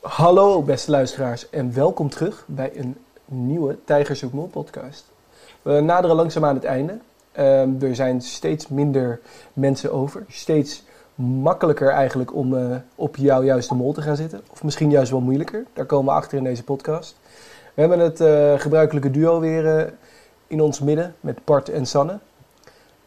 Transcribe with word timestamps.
Hallo 0.00 0.62
beste 0.62 0.90
luisteraars 0.90 1.50
en 1.50 1.74
welkom 1.74 2.08
terug 2.10 2.44
bij 2.46 2.70
een 2.74 2.96
nieuwe 3.24 3.76
Tijgers 3.84 4.22
Mol 4.30 4.46
podcast. 4.46 5.04
We 5.62 5.80
naderen 5.80 6.16
langzaam 6.16 6.44
aan 6.44 6.54
het 6.54 6.64
einde. 6.64 6.98
Ehm, 7.32 7.70
er 7.80 7.94
zijn 7.94 8.20
steeds 8.20 8.68
minder 8.68 9.20
mensen 9.52 9.92
over. 9.92 10.24
Steeds 10.28 10.82
makkelijker 11.14 11.88
eigenlijk 11.88 12.34
om 12.34 12.56
eh, 12.56 12.76
op 12.94 13.16
jouw 13.16 13.42
juiste 13.42 13.74
mol 13.74 13.92
te 13.92 14.02
gaan 14.02 14.16
zitten. 14.16 14.40
Of 14.50 14.62
misschien 14.62 14.90
juist 14.90 15.10
wel 15.10 15.20
moeilijker. 15.20 15.64
Daar 15.72 15.86
komen 15.86 16.12
we 16.12 16.18
achter 16.20 16.38
in 16.38 16.44
deze 16.44 16.64
podcast. 16.64 17.16
We 17.74 17.80
hebben 17.80 17.98
het 17.98 18.20
eh, 18.20 18.52
gebruikelijke 18.60 19.10
duo 19.10 19.40
weer 19.40 19.78
eh, 19.78 19.92
in 20.46 20.60
ons 20.60 20.80
midden 20.80 21.14
met 21.20 21.44
Bart 21.44 21.68
en 21.68 21.86
Sanne. 21.86 22.18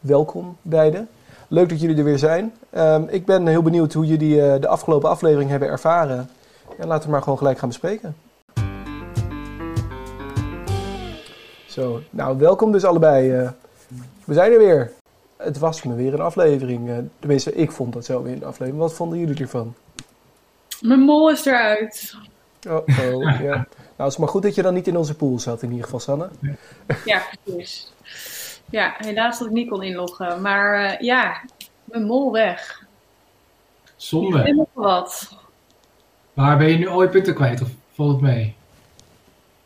Welkom 0.00 0.56
beiden. 0.62 1.08
Leuk 1.48 1.68
dat 1.68 1.80
jullie 1.80 1.96
er 1.96 2.04
weer 2.04 2.18
zijn. 2.18 2.54
Ehm, 2.70 3.02
ik 3.08 3.24
ben 3.24 3.46
heel 3.46 3.62
benieuwd 3.62 3.92
hoe 3.92 4.06
jullie 4.06 4.58
de 4.58 4.68
afgelopen 4.68 5.10
aflevering 5.10 5.50
hebben 5.50 5.68
ervaren. 5.68 6.28
En 6.78 6.86
laten 6.86 7.04
we 7.04 7.10
maar 7.10 7.22
gewoon 7.22 7.38
gelijk 7.38 7.58
gaan 7.58 7.68
bespreken. 7.68 8.16
Zo, 11.66 12.00
nou 12.10 12.38
welkom 12.38 12.72
dus 12.72 12.84
allebei. 12.84 13.40
Uh, 13.40 13.50
we 14.24 14.34
zijn 14.34 14.52
er 14.52 14.58
weer. 14.58 14.92
Het 15.36 15.58
was 15.58 15.82
me 15.82 15.94
weer 15.94 16.14
een 16.14 16.20
aflevering. 16.20 16.88
Uh, 16.88 16.96
tenminste, 17.18 17.54
ik 17.54 17.72
vond 17.72 17.92
dat 17.92 18.04
zo 18.04 18.22
weer 18.22 18.32
een 18.32 18.44
aflevering. 18.44 18.78
Wat 18.78 18.94
vonden 18.94 19.18
jullie 19.18 19.40
ervan? 19.40 19.74
Mijn 20.80 21.00
mol 21.00 21.30
is 21.30 21.44
eruit. 21.44 22.16
Oh, 22.68 22.74
oh 22.74 23.40
ja. 23.48 23.54
Nou, 23.54 23.66
het 23.96 24.12
is 24.12 24.16
maar 24.16 24.28
goed 24.28 24.42
dat 24.42 24.54
je 24.54 24.62
dan 24.62 24.74
niet 24.74 24.86
in 24.86 24.96
onze 24.96 25.14
pool 25.14 25.38
zat, 25.38 25.62
in 25.62 25.68
ieder 25.68 25.84
geval, 25.84 26.00
Sanne. 26.00 26.28
Ja, 27.04 27.22
precies. 27.44 27.92
Ja, 28.70 28.94
helaas 28.98 29.38
dat 29.38 29.48
ik 29.48 29.54
niet 29.54 29.68
kon 29.68 29.82
inloggen. 29.82 30.42
Maar 30.42 30.84
uh, 30.84 31.00
ja, 31.00 31.40
mijn 31.84 32.04
mol 32.04 32.32
weg. 32.32 32.86
Zonde. 33.96 34.38
Ik 34.44 34.54
nog 34.54 34.68
wat. 34.72 35.36
Maar 36.34 36.58
ben 36.58 36.68
je 36.70 36.76
nu 36.78 36.86
al 36.86 37.02
je 37.02 37.08
punten 37.08 37.34
kwijt 37.34 37.62
of 37.62 37.68
valt 37.92 38.10
het 38.12 38.20
mee? 38.20 38.54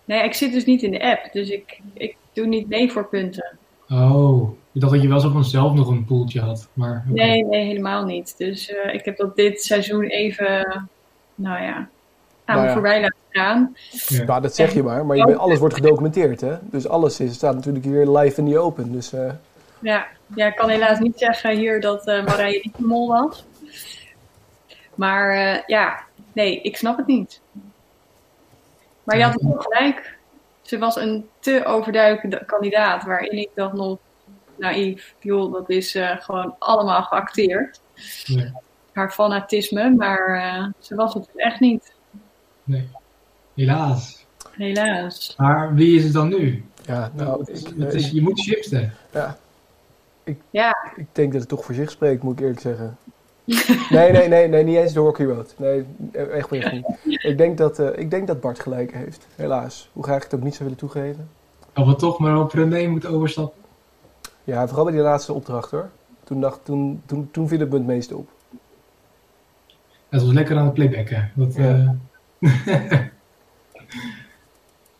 Nee, 0.05 0.25
ik 0.25 0.35
zit 0.35 0.53
dus 0.53 0.65
niet 0.65 0.83
in 0.83 0.91
de 0.91 1.02
app, 1.02 1.33
dus 1.33 1.49
ik, 1.49 1.80
ik 1.95 2.16
doe 2.33 2.47
niet 2.47 2.69
mee 2.69 2.93
voor 2.93 3.05
punten. 3.09 3.59
Oh, 3.91 4.51
ik 4.73 4.80
dacht 4.80 4.93
dat 4.93 5.02
je 5.02 5.09
wel 5.09 5.21
zo 5.21 5.30
vanzelf 5.30 5.73
nog 5.75 5.88
een 5.88 6.05
poeltje 6.05 6.41
had. 6.41 6.69
Maar, 6.73 7.05
Nee, 7.07 7.45
nee, 7.45 7.65
helemaal 7.65 8.05
niet. 8.05 8.35
Dus 8.38 8.71
uh, 8.71 8.95
ik 8.95 9.05
heb 9.05 9.16
dat 9.16 9.37
dit 9.37 9.63
seizoen 9.63 10.02
even, 10.05 10.88
nou 11.35 11.63
ja, 11.63 11.75
aan 12.45 12.57
Nou 12.57 12.66
ja. 12.66 12.73
voorbij 12.73 13.01
laten 13.01 13.16
gaan. 13.30 13.77
Ja. 14.09 14.25
Nou, 14.25 14.41
dat 14.43 14.55
zeg 14.55 14.75
je 14.75 14.82
maar. 14.82 15.07
Maar 15.07 15.16
je, 15.16 15.25
bent- 15.25 15.38
alles 15.38 15.59
wordt 15.59 15.75
gedocumenteerd, 15.75 16.41
hè? 16.41 16.55
Dus 16.63 16.88
alles 16.88 17.21
is, 17.21 17.35
staat 17.35 17.55
natuurlijk 17.55 17.85
weer 17.85 18.09
live 18.09 18.38
in 18.41 18.45
die 18.47 18.59
open. 18.59 18.93
Dus 18.93 19.13
eh, 19.13 19.30
Ja, 19.79 20.07
ja, 20.35 20.47
ik 20.47 20.57
kan 20.57 20.69
helaas 20.69 20.99
niet 20.99 21.19
zeggen 21.19 21.57
hier 21.57 21.80
dat 21.80 22.07
eh 22.07 22.25
Marije 22.25 22.60
niet 22.63 22.77
de 22.77 22.85
mol 22.85 23.09
was. 23.09 23.45
Maar 24.95 25.30
eh, 25.30 25.63
ja, 25.66 26.05
nee, 26.32 26.60
ik 26.60 26.76
snap 26.76 26.96
het 26.96 27.07
niet. 27.07 27.40
Maar 29.04 29.16
je 29.16 29.23
had 29.24 29.32
het 29.32 29.43
wel 29.43 29.59
gelijk. 29.60 30.16
Ze 30.62 30.79
was 30.79 30.96
een 30.96 31.29
te 31.38 31.65
overduidelijke 31.65 32.45
kandidaat, 32.45 33.04
waarin 33.04 33.32
ik 33.38 33.48
dacht 33.54 33.73
nog, 33.74 33.98
naïef, 34.57 35.15
joh, 35.20 35.52
dat 35.52 35.70
is 35.70 35.95
eh, 35.95 36.16
gewoon 36.20 36.54
allemaal 36.59 37.02
geacteerd. 37.02 37.80
Nee, 38.26 38.52
Haar 38.93 39.10
fanatisme, 39.10 39.90
maar 39.95 40.26
eh, 40.29 40.66
ze 40.79 40.95
was 40.95 41.15
het 41.15 41.29
echt 41.35 41.60
niet, 41.60 41.95
nee. 42.65 42.88
Helaas. 43.54 44.26
helaas. 44.51 45.35
Maar 45.37 45.74
wie 45.74 45.96
is 45.96 46.04
het 46.04 46.13
dan 46.13 46.29
nu? 46.29 46.65
ja, 46.85 47.10
nou, 47.15 47.38
het 47.38 47.48
is, 47.48 47.63
ik, 47.63 47.74
het 47.79 47.95
is, 47.95 48.07
ik- 48.07 48.13
je 48.13 48.23
moet 48.23 48.40
chipsten. 48.40 48.95
ja, 49.13 49.37
Ja, 50.51 50.92
ik 50.96 51.07
denk 51.13 51.32
dat 51.32 51.40
het 51.40 51.51
toch 51.51 51.65
voor 51.65 51.74
zich 51.74 51.90
spreekt, 51.90 52.23
moet 52.23 52.32
ik 52.35 52.40
eerlijk 52.40 52.60
zeggen. 52.60 52.96
Nee, 53.91 54.13
nee, 54.13 54.29
nee, 54.29 54.49
nee 54.49 54.65
niet 54.65 54.77
eens 54.77 54.93
de 54.93 55.01
Rocky 55.01 55.24
Road. 55.24 55.54
Nee, 55.57 55.85
echt 56.13 56.51
niet. 56.51 56.82
Ik 57.04 57.38
denk, 57.38 57.59
dat, 57.59 57.79
eh, 57.79 57.99
ik 57.99 58.10
denk 58.10 58.27
dat 58.27 58.41
Bart 58.41 58.60
gelijk 58.60 58.93
heeft, 58.93 59.27
helaas. 59.35 59.91
Hoe 59.93 60.04
graag 60.04 60.16
ik 60.16 60.23
het 60.23 60.35
ook 60.35 60.43
niet 60.43 60.54
zou 60.54 60.65
willen 60.68 60.79
toegeven. 60.79 61.29
Dat 61.73 61.87
we 61.87 61.95
toch 61.96 62.19
maar 62.19 62.41
op 62.41 62.52
René 62.52 62.87
moeten 62.87 63.10
overstappen. 63.10 63.59
Ja, 64.44 64.66
vooral 64.66 64.84
bij 64.84 64.94
die 64.94 65.03
laatste 65.03 65.32
opdracht 65.32 65.70
hoor. 65.70 65.88
Toen, 66.25 66.41
dacht, 66.41 66.60
toen, 66.64 67.03
toen, 67.06 67.28
toen 67.31 67.48
viel 67.48 67.59
het 67.59 67.70
me 67.70 67.76
het 67.76 67.86
meest 67.86 68.12
op. 68.12 68.28
Dat 70.09 70.22
was 70.22 70.32
lekker 70.32 70.56
aan 70.56 70.65
het 70.65 70.75
playbacken. 70.75 71.30
Dat, 71.34 71.54
Ja. 71.54 71.97
eh, 72.41 72.50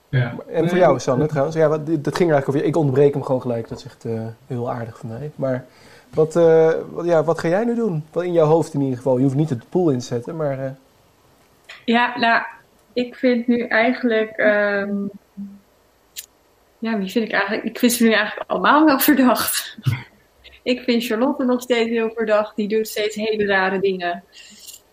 ja. 0.09 0.35
En 0.47 0.69
voor 0.69 0.79
jou, 0.79 1.01
Sanne, 1.01 1.27
trouwens. 1.27 1.57
Ja, 1.57 1.69
wat, 1.69 1.87
dat 1.87 2.17
ging 2.17 2.31
eigenlijk 2.31 2.49
over 2.49 2.61
je. 2.61 2.67
Ik 2.67 2.77
onderbreek 2.77 3.13
hem 3.13 3.23
gewoon 3.23 3.41
gelijk. 3.41 3.69
Dat 3.69 3.79
is 3.79 3.85
echt 3.85 4.05
eh, 4.05 4.21
heel 4.47 4.71
aardig 4.71 4.99
van 4.99 5.09
mij. 5.09 5.31
Maar 5.35 5.67
wat, 6.15 6.37
eh, 6.37 6.73
wat, 6.91 7.07
ja, 7.07 7.25
wat 7.25 7.39
ga 7.39 7.49
jij 7.49 7.65
nu 7.65 7.75
doen? 7.75 8.05
Wat 8.13 8.25
in 8.25 8.33
jouw 8.33 8.47
hoofd 8.47 8.75
in 8.75 8.81
ieder 8.81 8.97
geval. 8.97 9.17
Je 9.17 9.23
hoeft 9.23 9.35
niet 9.35 9.51
het 9.51 9.69
pool 9.69 9.91
in 9.91 9.99
te 9.99 10.05
zetten, 10.05 10.37
maar... 10.37 10.59
eh, 10.65 10.71
Ja, 11.85 12.19
nou, 12.19 12.43
ik 12.93 13.15
vind 13.15 13.47
nu 13.47 13.63
eigenlijk. 13.67 14.31
ehm, 14.31 14.95
ja, 16.79 16.99
wie 16.99 17.11
vind 17.11 17.25
ik 17.25 17.33
eigenlijk? 17.33 17.65
Ik 17.65 17.79
vind 17.79 17.93
ze 17.93 18.03
nu 18.05 18.13
eigenlijk 18.13 18.51
allemaal 18.51 18.85
wel 18.85 19.01
verdacht. 19.01 19.79
ik 20.63 20.81
vind 20.81 21.05
Charlotte 21.05 21.45
nog 21.45 21.63
steeds 21.63 21.89
heel 21.91 22.11
verdacht. 22.15 22.57
Die 22.57 22.69
doet 22.69 22.89
steeds 22.89 23.15
hele 23.17 23.47
rare 23.47 23.81
dingen. 23.81 24.25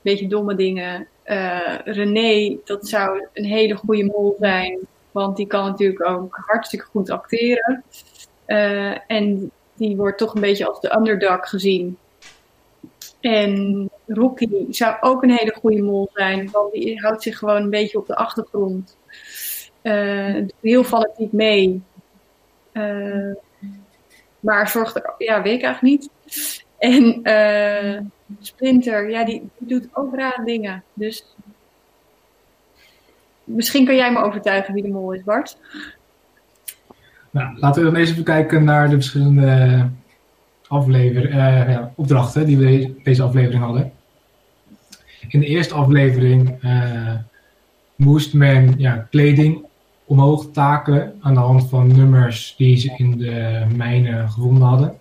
Beetje 0.02 0.28
domme 0.28 0.56
dingen. 0.56 1.08
Eh, 1.24 1.78
René, 1.84 2.58
dat 2.66 2.88
zou 2.88 3.28
een 3.34 3.46
hele 3.46 3.76
goede 3.76 4.04
mol 4.04 4.36
zijn. 4.40 4.80
Want 5.12 5.38
die 5.38 5.48
kan 5.48 5.66
natuurlijk 5.66 6.06
ook 6.10 6.36
hartstikke 6.46 6.86
goed 6.86 7.10
acteren. 7.10 7.84
En 9.08 9.52
die 9.76 9.96
wordt 9.96 10.18
toch 10.18 10.36
een 10.36 10.42
beetje 10.42 10.68
als 10.68 10.82
de 10.82 10.96
underdog 10.96 11.50
gezien. 11.50 11.98
En 13.20 13.90
Rocky 14.08 14.48
zou 14.70 14.96
ook 15.00 15.24
een 15.24 15.32
hele 15.32 15.56
goede 15.60 15.82
mol 15.82 16.10
zijn, 16.14 16.52
want 16.52 16.74
die 16.74 17.02
houdt 17.02 17.24
zich 17.24 17.38
gewoon 17.38 17.62
een 17.62 17.70
beetje 17.70 17.98
op 17.98 18.08
de 18.08 18.16
achtergrond. 18.16 18.98
Eh, 19.82 20.34
doet 20.34 20.54
heel 20.62 20.84
fanatiek 20.84 21.32
mee. 21.32 21.82
Eh, 22.72 23.32
maar 24.40 24.68
zorgt 24.68 24.96
er, 24.96 25.14
ja, 25.18 25.42
weet 25.42 25.58
ik 25.58 25.64
eigenlijk 25.64 26.02
niet. 26.02 26.10
En 26.78 27.24
eh, 27.24 28.02
Splinter, 28.40 29.10
ja, 29.10 29.26
die, 29.26 29.50
die 29.58 29.68
doet 29.68 29.88
ook 29.94 30.16
rare 30.16 30.44
dingen. 30.44 30.84
Dus 30.94 31.26
misschien 33.44 33.86
kan 33.86 33.96
jij 33.96 34.12
me 34.12 34.20
overtuigen 34.20 34.74
wie 34.74 34.84
de 34.84 34.90
mol 34.90 35.14
is, 35.14 35.24
Bart. 35.24 35.58
Nou, 37.36 37.60
laten 37.60 37.84
we 37.84 37.92
dan 37.92 38.00
eens 38.00 38.10
even 38.10 38.24
kijken 38.24 38.64
naar 38.64 38.90
de 38.90 38.96
verschillende 38.96 39.86
aflever, 40.68 41.30
eh, 41.30 41.80
opdrachten 41.96 42.46
die 42.46 42.58
we 42.58 42.66
de- 42.66 42.94
deze 43.04 43.24
aflevering 43.24 43.62
hadden. 43.64 43.92
In 45.28 45.40
de 45.40 45.46
eerste 45.46 45.74
aflevering 45.74 46.58
eh, 46.62 47.14
moest 47.96 48.34
men 48.34 48.74
ja, 48.78 49.08
kleding 49.10 49.66
omhoog 50.06 50.52
takelen 50.52 51.14
aan 51.22 51.34
de 51.34 51.40
hand 51.40 51.70
van 51.70 51.96
nummers 51.96 52.56
die 52.58 52.78
ze 52.78 52.94
in 52.98 53.18
de 53.18 53.66
mijnen 53.76 54.30
gevonden 54.30 54.68
hadden. 54.68 54.94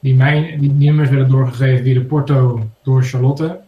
Die, 0.00 0.14
mijn, 0.14 0.60
die 0.60 0.72
nummers 0.72 1.10
werden 1.10 1.28
doorgegeven 1.28 1.84
via 1.84 1.94
de 1.94 2.04
porto 2.04 2.66
door 2.82 3.02
Charlotte. 3.02 3.60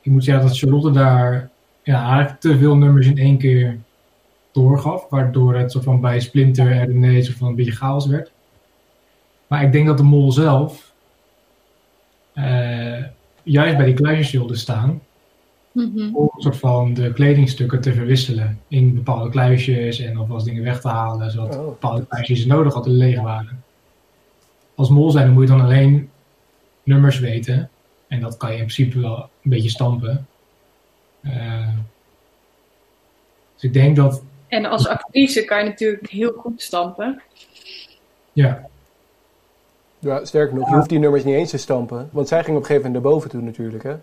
Ik 0.00 0.12
moet 0.12 0.24
zeggen 0.24 0.46
dat 0.46 0.58
Charlotte 0.58 0.90
daar 0.90 1.50
ja, 1.82 2.06
eigenlijk 2.08 2.40
te 2.40 2.58
veel 2.58 2.76
nummers 2.76 3.06
in 3.06 3.18
één 3.18 3.38
keer 3.38 3.78
doorgaf, 4.54 5.06
waardoor 5.10 5.54
het 5.54 5.70
soort 5.72 5.84
van 5.84 6.00
bij 6.00 6.20
Splinter 6.20 6.70
en 6.72 6.86
René 6.86 7.22
soort 7.22 7.36
van 7.38 7.48
een 7.48 7.54
beetje 7.54 7.72
chaos 7.72 8.06
werd. 8.06 8.32
Maar 9.46 9.62
ik 9.62 9.72
denk 9.72 9.86
dat 9.86 9.96
de 9.96 10.02
mol 10.02 10.32
zelf 10.32 10.92
eh, 12.32 13.04
juist 13.42 13.76
bij 13.76 13.84
die 13.86 13.94
kluisjes 13.94 14.30
wilde 14.32 14.56
staan 14.56 15.00
Mhm. 15.72 16.14
om 16.14 16.30
een 16.34 16.42
soort 16.42 16.56
van 16.56 16.94
de 16.94 17.12
kledingstukken 17.12 17.80
te 17.80 17.92
verwisselen 17.92 18.60
in 18.68 18.94
bepaalde 18.94 19.30
kluisjes 19.30 19.98
en 20.00 20.16
alvast 20.16 20.44
dingen 20.46 20.62
weg 20.62 20.80
te 20.80 20.88
halen, 20.88 21.30
zodat 21.30 21.56
Oh. 21.56 21.64
bepaalde 21.64 22.06
kluisjes 22.06 22.44
nodig 22.46 22.74
hadden 22.74 22.92
leeg 22.92 23.20
waren. 23.20 23.62
Als 24.74 24.88
mol 24.88 25.10
zijn 25.10 25.24
dan 25.24 25.34
moet 25.34 25.42
je 25.42 25.48
dan 25.48 25.60
alleen 25.60 26.10
nummers 26.82 27.18
weten 27.18 27.70
en 28.08 28.20
dat 28.20 28.36
kan 28.36 28.48
je 28.50 28.54
in 28.58 28.62
principe 28.62 29.00
wel 29.00 29.18
een 29.18 29.50
beetje 29.50 29.68
stampen. 29.68 30.26
Eh, 31.20 31.68
dus 33.54 33.62
ik 33.62 33.72
denk 33.72 33.96
dat 33.96 34.22
En 34.54 34.64
als 34.64 34.88
actrice 34.88 35.44
kan 35.44 35.58
je 35.58 35.64
natuurlijk 35.64 36.10
heel 36.10 36.32
goed 36.32 36.62
stampen. 36.62 37.22
ja, 38.32 38.66
Ja, 39.98 40.24
sterker 40.24 40.54
nog, 40.56 40.68
je 40.68 40.74
hoeft 40.74 40.88
die 40.88 40.98
nummers 40.98 41.24
niet 41.24 41.34
eens 41.34 41.50
te 41.50 41.56
stampen. 41.58 42.08
Want 42.12 42.28
zij 42.28 42.44
ging 42.44 42.56
op 42.56 42.62
een 42.62 42.66
gegeven 42.68 42.86
moment 42.90 43.02
naar 43.04 43.12
boven 43.12 43.30
toe 43.30 43.40
natuurlijk, 43.42 43.82
hè. 43.82 43.94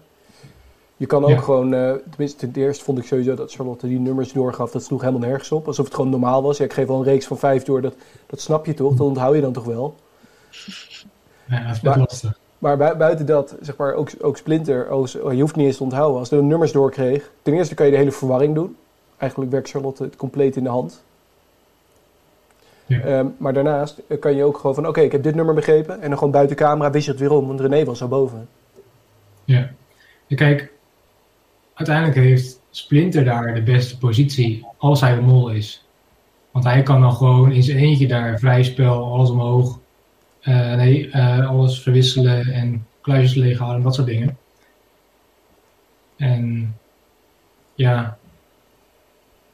Je 0.98 1.06
kan 1.06 1.24
ook 1.24 1.30
Ja. 1.30 1.38
gewoon, 1.38 1.74
eh, 1.74 1.94
tenminste 2.10 2.52
ten 2.52 2.62
eerste 2.64 2.84
vond 2.84 2.98
ik 2.98 3.06
sowieso 3.06 3.34
dat 3.34 3.52
Charlotte 3.54 3.88
die 3.88 4.00
nummers 4.00 4.34
doorgaf. 4.34 4.72
Dat 4.72 4.84
sloeg 4.84 5.02
helemaal 5.02 5.28
nergens 5.30 5.52
op. 5.52 5.68
Alsof 5.68 5.86
het 5.86 5.96
gewoon 5.96 6.10
normaal 6.10 6.44
was. 6.44 6.58
Ja, 6.58 6.66
ik 6.66 6.74
geef 6.74 6.88
wel 6.88 6.98
een 6.98 7.04
reeks 7.04 7.26
van 7.26 7.38
vijf 7.38 7.64
door, 7.64 7.82
dat, 7.82 7.94
dat 8.28 8.42
snap 8.42 8.66
je 8.66 8.74
toch? 8.74 8.92
Dat 8.96 9.08
onthoud 9.08 9.36
je 9.36 9.42
dan 9.42 9.54
toch 9.54 9.64
wel? 9.66 9.96
ja, 11.48 11.64
dat 11.64 11.76
is 11.76 11.80
best 11.80 11.84
Maar- 11.84 11.98
lastig. 11.98 12.40
Maar 12.58 12.78
bui- 12.78 12.96
buiten 12.96 13.26
dat, 13.26 13.56
zeg 13.62 13.78
maar, 13.78 13.94
ook, 13.94 14.10
ook 14.22 14.38
Splinter, 14.38 14.90
als, 14.90 15.16
oh, 15.20 15.34
je 15.34 15.42
hoeft 15.42 15.56
niet 15.56 15.66
eens 15.66 15.78
te 15.78 15.84
onthouden. 15.84 16.20
Als 16.20 16.30
je 16.30 16.36
de 16.36 16.42
nummers 16.42 16.72
doorkreeg, 16.72 17.32
ten 17.42 17.54
eerste 17.54 17.76
kan 17.76 17.86
je 17.86 17.92
de 17.92 17.98
hele 17.98 18.12
verwarring 18.12 18.56
doen. 18.56 18.76
Eigenlijk 19.22 19.52
werkt 19.52 19.70
Charlotte 19.70 20.04
het 20.04 20.16
compleet 20.16 20.56
in 20.56 20.64
de 20.64 20.70
hand. 20.70 21.04
Ja. 22.86 23.00
Ehm, 23.00 23.28
maar 23.38 23.54
daarnaast 23.54 24.02
eh, 24.08 24.20
kan 24.20 24.36
je 24.36 24.44
ook 24.44 24.58
gewoon 24.58 24.76
van, 24.76 24.88
oké, 24.88 25.02
ik 25.02 25.12
heb 25.12 25.24
dit 25.24 25.36
nummer 25.36 25.54
begrepen. 25.54 26.02
En 26.02 26.10
dan 26.10 26.18
gewoon 26.18 26.34
buiten 26.34 26.56
camera 26.56 26.92
wist 26.92 27.06
je 27.06 27.12
het 27.12 27.20
weer 27.20 27.32
om, 27.32 27.48
want 27.48 27.60
René 27.60 27.84
was 27.86 27.98
zo 27.98 28.08
boven. 28.08 28.48
Ja. 29.44 29.72
En 30.28 30.36
kijk, 30.36 30.72
uiteindelijk 31.74 32.18
heeft 32.18 32.60
Splinter 32.70 33.26
daar 33.26 33.54
de 33.54 33.62
beste 33.62 33.98
positie 33.98 34.66
als 34.78 35.02
hij 35.02 35.16
de 35.16 35.22
mol 35.22 35.50
is. 35.50 35.86
Want 36.52 36.66
hij 36.66 36.84
kan 36.84 37.02
dan 37.02 37.14
gewoon 37.14 37.52
in 37.52 37.64
zijn 37.64 37.78
eentje 37.78 38.08
daar 38.08 38.40
vrij 38.40 38.64
spel, 38.64 39.14
alles 39.14 39.30
omhoog. 39.30 39.80
eh, 40.42 40.76
nee, 40.76 41.10
eh, 41.10 41.50
alles 41.50 41.82
verwisselen 41.82 42.46
en 42.54 42.86
kluisjes 43.02 43.36
leeghalen 43.36 43.76
en 43.76 43.82
dat 43.82 43.96
soort 43.96 44.08
dingen. 44.08 44.38
En 46.18 46.76
ja, 47.76 48.18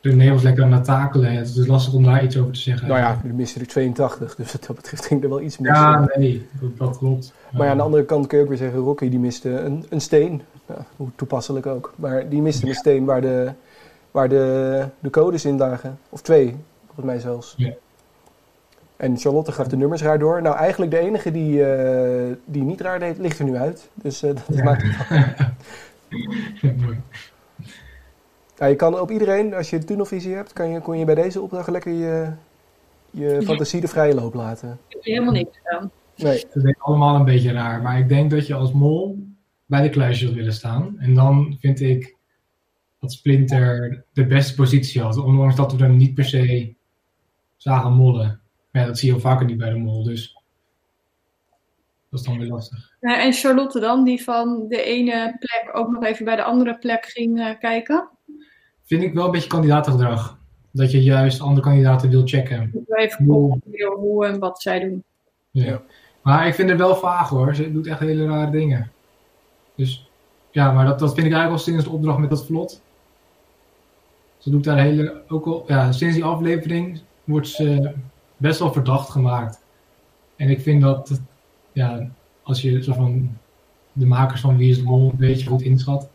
René 0.02 0.32
was 0.32 0.42
lekker 0.44 0.64
aan 0.64 0.74
het 0.74 0.84
takelen. 0.84 1.32
Het 1.32 1.48
is 1.56 1.68
lastig 1.68 1.94
om 1.94 2.04
daar 2.04 2.24
iets 2.24 2.38
over 2.38 2.54
te 2.54 2.60
zeggen. 2.60 2.88
Nou 2.88 3.00
ja, 3.00 3.18
er 3.28 3.34
miste 3.34 3.60
er 3.60 3.68
82, 3.68 4.36
dus 4.36 4.52
wat 4.52 4.66
dat 4.68 4.76
betreft 4.76 5.06
ging 5.06 5.24
er 5.24 5.30
wel 5.30 5.42
iets 5.42 5.58
mis. 5.58 5.72
Ja, 5.72 6.10
nee, 6.18 6.48
dat, 6.62 6.78
dat 6.78 6.98
klopt. 6.98 7.34
Maar 7.52 7.66
ja, 7.66 7.72
aan 7.72 7.78
de 7.78 7.84
andere 7.84 8.06
kant 8.06 8.28
kun 8.28 8.38
je 8.38 8.44
ook 8.44 8.50
weer 8.50 8.58
zeggen, 8.58 8.80
Rocky 8.80 9.10
die 9.10 9.20
miste 9.20 9.50
een, 9.50 9.86
een 9.90 10.02
steen. 10.02 10.42
Ja, 10.68 10.86
hoe 10.96 11.08
toepasselijk 11.16 11.66
ook. 11.66 11.94
Maar 11.96 12.30
die 12.30 12.42
miste 12.42 12.68
een 12.68 12.74
steen 12.76 13.06
waar 13.06 13.22
de, 13.22 13.52
waar 14.12 14.30
de, 14.30 14.86
de 15.00 15.10
codes 15.10 15.46
in 15.46 15.58
lagen. 15.58 16.00
Of 16.10 16.22
twee, 16.22 16.56
volgens 16.86 17.06
mij 17.06 17.20
zelfs. 17.20 17.54
Ja. 17.58 17.74
En 18.98 19.18
Charlotte 19.18 19.52
gaf 19.52 19.68
de 19.68 19.78
nummers 19.78 20.02
raar 20.02 20.20
door. 20.20 20.42
Nou, 20.42 20.56
eigenlijk 20.56 20.92
de 20.92 20.98
enige 21.00 21.32
die, 21.32 21.66
eh, 21.66 22.36
die 22.46 22.64
niet 22.64 22.82
raar 22.82 23.00
deed, 23.00 23.18
ligt 23.18 23.40
er 23.40 23.46
nu 23.46 23.56
uit. 23.56 23.90
Dus 23.94 24.24
eh, 24.24 24.30
dat 24.30 24.58
Ja. 24.58 24.64
maakt 24.64 24.84
het 24.84 25.48
Mooi. 26.82 26.98
Ja, 28.58 28.66
je 28.66 28.76
kan 28.76 29.00
op 29.00 29.12
iedereen, 29.12 29.54
als 29.54 29.70
je 29.70 29.84
tunnelvisie 29.84 30.34
hebt, 30.34 30.54
kan 30.54 30.70
je, 30.70 30.82
kon 30.82 30.98
je 30.98 31.06
bij 31.06 31.16
deze 31.16 31.42
opdracht 31.42 31.70
lekker 31.70 31.92
je, 31.92 32.32
je 33.12 33.42
fantasie 33.42 33.82
de 33.82 33.88
vrije 33.88 34.16
loop 34.16 34.34
laten. 34.34 34.80
Ik 34.88 34.94
heb 34.94 35.04
helemaal 35.04 35.34
niks 35.34 35.60
aan. 35.64 35.92
Nee, 36.16 36.46
Het 36.54 36.64
is 36.66 36.76
allemaal 36.78 37.16
een 37.16 37.26
beetje 37.26 37.52
raar. 37.52 37.82
Maar 37.82 38.00
ik 38.00 38.10
denk 38.10 38.32
dat 38.32 38.48
je 38.48 38.54
als 38.54 38.72
mol 38.72 39.28
bij 39.66 39.82
de 39.82 39.90
kluisjes 39.90 40.22
wilt 40.22 40.36
willen 40.36 40.54
staan. 40.54 40.96
En 41.00 41.14
dan 41.14 41.58
vind 41.60 41.82
ik 41.82 42.16
dat 43.00 43.12
Splinter 43.12 44.04
de 44.14 44.26
beste 44.26 44.56
positie 44.56 45.02
had. 45.02 45.18
Ondanks 45.18 45.56
dat 45.56 45.74
we 45.74 45.84
hem 45.84 45.98
niet 45.98 46.14
per 46.14 46.26
se 46.26 46.74
zagen 47.58 47.94
mollen. 47.94 48.42
Maar 48.72 48.82
ja, 48.82 48.88
dat 48.88 48.98
zie 48.98 49.08
je 49.08 49.14
heel 49.14 49.24
vaker 49.24 49.46
niet 49.46 49.58
bij 49.58 49.70
de 49.70 49.78
mol. 49.78 50.04
Dus 50.04 50.38
dat 52.10 52.20
is 52.20 52.26
dan 52.26 52.38
weer 52.40 52.48
lastig. 52.48 52.96
Ja, 53.00 53.22
en 53.22 53.34
Charlotte 53.34 53.80
dan, 53.80 54.04
die 54.04 54.24
van 54.24 54.66
de 54.68 54.84
ene 54.84 55.36
plek 55.40 55.70
ook 55.78 55.92
nog 55.92 56.04
even 56.04 56.26
bij 56.26 56.36
de 56.36 56.44
andere 56.44 56.78
plek 56.78 57.06
ging 57.06 57.40
eh, 57.40 57.60
kijken. 57.60 58.10
Vind 58.88 59.04
ik 59.04 59.14
wel 59.14 59.26
een 59.26 59.32
beetje 59.32 59.50
kandidatengedrag. 59.50 60.38
Dat 60.72 60.92
je 60.92 61.04
juist 61.04 61.42
andere 61.42 61.68
kandidaten 61.68 62.10
wil 62.10 62.28
checken. 62.28 62.86
Even 62.88 63.26
controleren 63.26 63.98
hoe 63.98 64.26
en 64.26 64.40
wat 64.40 64.62
zij 64.62 64.80
doen. 64.80 65.04
Ja. 65.52 65.66
Ja. 65.66 65.82
Maar 66.22 66.48
ik 66.48 66.54
vind 66.54 66.70
het 66.70 66.78
wel 66.78 66.96
vaag 66.96 67.30
hoor. 67.30 67.56
Ze 67.56 67.72
doet 67.72 67.88
echt 67.88 68.00
hele 68.00 68.26
rare 68.26 68.52
dingen. 68.52 68.92
Dus 69.76 70.10
ja, 70.52 70.72
maar 70.72 70.86
dat, 70.86 71.00
dat 71.00 71.14
vind 71.14 71.26
ik 71.26 71.34
eigenlijk 71.34 71.52
al 71.52 71.72
sinds 71.72 71.84
de 71.84 71.90
opdracht 71.90 72.18
met 72.18 72.30
dat 72.30 72.46
vlot. 72.46 72.82
Ze 74.38 74.50
doet 74.50 74.64
daar 74.64 74.80
hele. 74.80 75.22
Ook 75.28 75.46
al, 75.46 75.64
ja, 75.68 75.92
sinds 75.92 76.16
die 76.16 76.24
aflevering 76.24 77.02
wordt 77.24 77.48
ze 77.48 77.94
best 78.38 78.60
wel 78.60 78.74
verdacht 78.74 79.10
gemaakt. 79.10 79.62
En 80.36 80.50
ik 80.50 80.62
vind 80.62 80.82
dat, 80.82 81.22
ja, 81.72 82.10
als 82.44 82.62
je 82.62 82.84
zo 82.84 82.94
van 82.94 83.38
de 83.94 84.06
makers 84.06 84.42
van 84.42 84.58
Wie 84.58 84.70
is 84.70 84.78
de 84.78 84.84
Mol 84.84 85.10
een 85.10 85.18
beetje 85.18 85.48
goed 85.48 85.62
inschat, 85.62 86.10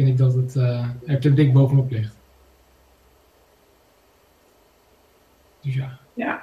vind 0.00 0.12
ik 0.12 0.18
dat 0.18 0.34
het 0.34 0.56
eh, 0.56 0.88
er 1.06 1.20
te 1.20 1.34
dik 1.34 1.52
bovenop 1.52 1.90
ligt. 1.90 2.14
Dus 5.60 5.74
ja. 5.74 5.98
Ja. 6.14 6.42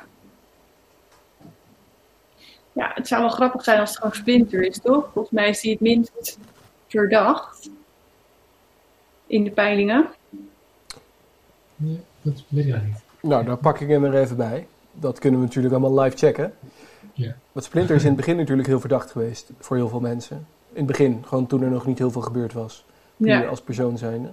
Ja, 2.72 2.92
het 2.94 3.08
zou 3.08 3.22
wel 3.22 3.30
grappig 3.30 3.64
zijn 3.64 3.80
als 3.80 3.90
het 3.90 3.98
gewoon 3.98 4.16
Splinter 4.16 4.66
is, 4.66 4.80
toch? 4.80 5.10
Volgens 5.14 5.34
mij 5.34 5.50
is 5.50 5.62
hij 5.62 5.72
het 5.72 5.80
minst 5.80 6.40
verdacht 6.88 7.70
in 9.28 9.44
de 9.44 9.52
peilingen. 9.52 10.08
Nee, 11.76 12.00
dat 12.22 12.44
weet 12.48 12.66
ik 12.66 12.72
eigenlijk 12.72 13.04
niet. 13.22 13.32
nou, 13.32 13.46
daar 13.46 13.58
pak 13.58 13.80
ik 13.80 13.88
hem 13.88 14.04
er 14.04 14.16
even 14.16 14.38
bij. 14.38 14.68
Dat 14.92 15.20
kunnen 15.20 15.40
we 15.40 15.46
natuurlijk 15.46 15.74
allemaal 15.74 16.04
live 16.04 16.18
checken. 16.18 16.54
Ja. 17.14 17.36
Want 17.52 17.66
Splinter 17.66 17.96
is 17.96 18.02
in 18.02 18.08
het 18.08 18.18
begin 18.18 18.36
natuurlijk 18.36 18.68
heel 18.68 18.80
verdacht 18.80 19.12
geweest 19.12 19.52
voor 19.60 19.76
heel 19.76 19.90
veel 19.90 20.00
mensen. 20.00 20.48
In 20.70 20.78
het 20.78 20.86
begin, 20.86 21.24
gewoon 21.26 21.48
toen 21.48 21.62
er 21.62 21.70
nog 21.70 21.86
niet 21.86 21.98
heel 21.98 22.12
veel 22.12 22.22
gebeurd 22.22 22.54
was. 22.54 22.86
Puur 23.18 23.28
Ja. 23.28 23.46
als 23.46 23.62
persoon 23.62 23.98
zijnde. 23.98 24.30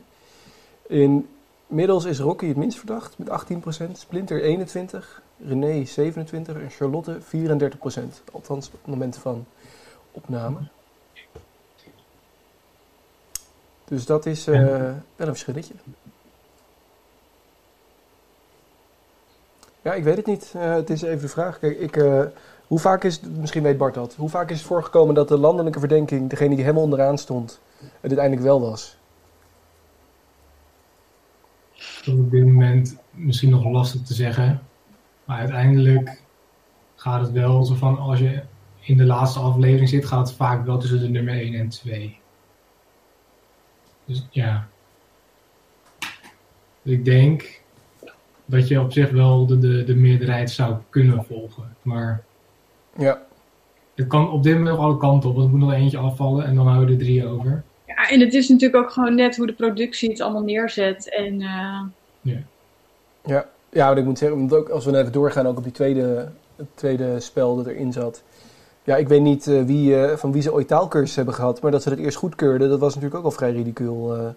Inmiddels 1.67 2.05
is 2.05 2.19
Rocky 2.19 2.47
het 2.47 2.57
minst 2.57 2.79
verdacht 2.79 3.19
met 3.19 3.29
18%, 3.29 3.99
Splinter 3.99 4.41
21%, 4.41 5.23
René 5.47 5.85
27% 5.87 6.57
en 6.57 6.71
Charlotte 6.71 7.21
34%. 7.21 8.23
Althans, 8.33 8.67
op 8.67 8.73
het 8.73 8.87
moment 8.87 9.17
van 9.17 9.47
opname. 10.13 10.59
Dus 13.85 14.07
dat 14.07 14.27
is 14.27 14.47
eh, 14.47 14.61
wel 14.61 14.93
een 15.17 15.27
verschilletje. 15.27 15.75
Ja, 19.83 19.95
ik 19.95 20.05
weet 20.05 20.17
het 20.17 20.27
niet. 20.27 20.53
Eh, 20.57 20.75
het 20.75 20.91
is 20.91 21.03
even 21.03 21.21
de 21.21 21.29
vraag. 21.29 21.59
Kijk, 21.59 21.79
ik, 21.79 21.97
eh, 21.97 22.23
hoe 22.67 22.79
vaak 22.79 23.05
is 23.05 23.15
het, 23.15 23.37
misschien 23.37 23.63
weet 23.63 23.79
Bart 23.79 23.95
dat, 23.95 24.15
hoe 24.15 24.29
vaak 24.29 24.51
is 24.51 24.59
het 24.59 24.67
voorgekomen 24.67 25.15
dat 25.15 25.29
de 25.29 25.39
landelijke 25.39 25.79
verdenking, 25.79 26.31
degene 26.31 26.55
die 26.55 26.65
helemaal 26.65 26.83
onderaan 26.83 27.19
stond, 27.19 27.61
het 27.85 28.11
uiteindelijk 28.11 28.47
wel 28.47 28.61
was? 28.61 28.97
Op 32.07 32.31
dit 32.31 32.45
moment 32.45 32.97
misschien 33.11 33.51
nog 33.51 33.65
lastig 33.65 34.03
te 34.03 34.15
zeggen. 34.15 34.63
Maar 35.25 35.39
uiteindelijk 35.39 36.23
gaat 36.95 37.21
het 37.21 37.33
wel 37.33 37.65
zo 37.65 37.75
van 37.75 37.99
als 37.99 38.19
je 38.19 38.43
in 38.81 38.97
de 38.97 39.05
laatste 39.05 39.39
aflevering 39.39 39.89
zit, 39.89 40.07
gaat 40.07 40.29
het 40.29 40.37
vaak 40.37 40.65
wel 40.65 40.79
tussen 40.79 41.01
de 41.01 41.09
nummer 41.09 41.35
1 41.35 41.55
en 41.55 41.69
2. 41.69 42.19
Dus 44.05 44.27
ja. 44.31 44.69
Dus 46.83 46.93
ik 46.93 47.05
denk 47.05 47.63
dat 48.45 48.69
je 48.69 48.81
op 48.81 48.93
zich 48.93 49.11
wel 49.11 49.47
de, 49.47 49.59
de, 49.59 49.85
de 49.85 49.95
meerderheid 49.95 50.51
zou 50.51 50.77
kunnen 50.89 51.25
volgen. 51.25 51.77
Maar 51.83 52.25
Ja, 52.97 53.23
het 53.95 54.07
kan 54.07 54.31
op 54.31 54.43
dit 54.43 54.57
moment 54.57 54.77
nog 54.77 54.85
alle 54.85 54.97
kanten 54.97 55.29
op. 55.29 55.37
Want 55.37 55.49
er 55.49 55.57
moet 55.57 55.69
nog 55.69 55.77
eentje 55.77 55.99
afvallen 55.99 56.45
en 56.45 56.55
dan 56.55 56.67
houden 56.67 56.87
we 56.87 56.93
er 56.93 56.99
drie 56.99 57.27
over. 57.27 57.65
Ja, 58.05 58.11
en 58.11 58.21
het 58.21 58.35
is 58.35 58.49
natuurlijk 58.49 58.85
ook 58.85 58.91
gewoon 58.91 59.15
net 59.15 59.37
hoe 59.37 59.47
de 59.47 59.53
productie 59.53 60.11
het 60.11 60.21
allemaal 60.21 60.43
neerzet. 60.43 61.09
En 61.09 61.41
eh, 61.41 61.81
ja. 63.25 63.47
ja 63.71 63.89
wat 63.89 63.99
ik 63.99 64.05
moet 64.05 64.19
zeggen, 64.19 64.39
want 64.39 64.55
ook 64.55 64.69
als 64.69 64.85
we 64.85 64.91
nou 64.91 65.03
even 65.03 65.15
doorgaan 65.15 65.47
ook 65.47 65.56
op 65.56 65.62
die 65.62 65.73
tweede, 65.73 66.29
het 66.56 66.67
tweede 66.75 67.21
spel 67.21 67.56
dat 67.56 67.67
erin 67.67 67.93
zat. 67.93 68.23
Ja, 68.83 68.97
ik 68.97 69.09
weet 69.09 69.21
niet 69.21 69.47
eh, 69.47 69.62
wie, 69.62 70.01
eh, 70.01 70.17
van 70.17 70.33
wie 70.33 70.43
ze 70.43 70.53
ooit 70.53 70.69
taalkursus 70.69 71.17
hebben 71.17 71.35
gehad, 71.35 71.61
maar 71.61 71.71
dat 71.71 71.83
ze 71.83 71.89
dat 71.89 71.99
eerst 71.99 72.17
goedkeurden, 72.17 72.69
dat 72.69 72.81
was 72.81 72.95
natuurlijk 72.95 73.21
ook 73.21 73.31
al 73.31 73.37
vrij 73.37 73.53
ridicuul. 73.53 74.15
eh, 74.17 74.29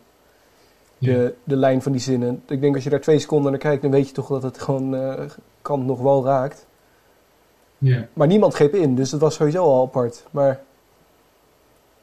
de, 0.97 1.33
de 1.43 1.55
lijn 1.55 1.81
van 1.81 1.91
die 1.91 2.01
zinnen. 2.01 2.43
Ik 2.47 2.61
denk 2.61 2.75
als 2.75 2.83
je 2.83 2.89
daar 2.89 3.01
twee 3.01 3.19
seconden 3.19 3.51
naar 3.51 3.59
kijkt, 3.59 3.81
dan 3.81 3.91
weet 3.91 4.07
je 4.07 4.13
toch 4.13 4.27
dat 4.27 4.43
het 4.43 4.61
gewoon 4.61 4.95
eh 4.95 5.25
kant 5.61 5.85
nog 5.85 5.99
wel 5.99 6.25
raakt. 6.25 6.65
Ja. 7.77 8.07
Maar 8.13 8.27
niemand 8.27 8.53
greep 8.53 8.75
in, 8.75 8.95
dus 8.95 9.09
dat 9.09 9.19
was 9.19 9.35
sowieso 9.35 9.63
al 9.63 9.83
apart. 9.83 10.23
Maar 10.31 10.59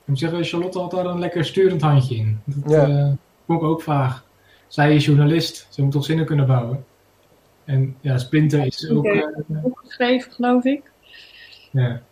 Ik 0.04 0.10
moet 0.10 0.18
zeggen, 0.18 0.44
Charlotte 0.44 0.78
had 0.78 0.90
daar 0.90 1.06
een 1.06 1.18
lekker 1.18 1.44
sturend 1.44 1.82
handje 1.82 2.14
in. 2.16 2.40
Dat 2.44 2.70
Ja. 2.72 2.86
eh, 2.88 3.12
vond 3.46 3.60
ik 3.62 3.66
ook 3.68 3.82
vaag. 3.82 4.24
Zij 4.68 4.94
is 4.94 5.04
journalist, 5.04 5.66
ze 5.70 5.82
moet 5.82 5.92
toch 5.92 6.04
zinnen 6.04 6.26
kunnen 6.26 6.46
bouwen. 6.46 6.84
En 7.64 7.96
ja, 8.00 8.18
Splinter 8.18 8.66
is 8.66 8.90
ook... 8.90 8.98
Oké. 8.98 9.08
eh, 9.52 9.64
opgeschreven, 9.64 10.32
geloof 10.32 10.64
ik. 10.64 10.90
ja. 11.70 12.02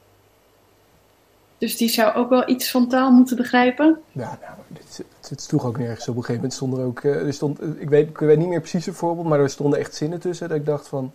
Dus 1.59 1.77
die 1.77 1.89
zou 1.89 2.15
ook 2.15 2.29
wel 2.29 2.49
iets 2.49 2.71
van 2.71 2.89
taal 2.89 3.11
moeten 3.11 3.37
begrijpen. 3.37 3.99
Ja, 4.13 4.39
nou, 4.41 4.55
dit, 4.69 5.05
het 5.29 5.41
sloeg 5.41 5.65
ook 5.65 5.79
nergens. 5.79 6.09
Op 6.09 6.17
een 6.17 6.25
gegeven 6.25 6.35
moment 6.35 6.53
stond 6.53 6.77
er 6.77 6.85
ook... 6.85 7.01
eh, 7.01 7.27
er 7.27 7.33
stond, 7.33 7.81
ik, 7.81 7.89
weet, 7.89 8.09
ik 8.09 8.19
weet 8.19 8.39
niet 8.39 8.49
meer 8.49 8.61
precies 8.61 8.87
het 8.87 8.95
voorbeeld, 8.95 9.27
maar 9.27 9.41
er 9.41 9.51
stonden 9.51 9.79
echt 9.79 9.95
zinnen 9.95 10.21
tussen 10.21 10.49
dat 10.49 10.57
ik 10.59 10.67
dacht 10.67 10.89
van... 10.89 11.13